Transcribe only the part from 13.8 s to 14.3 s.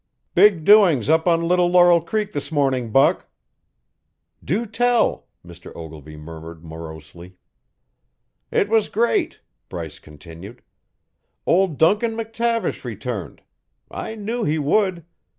I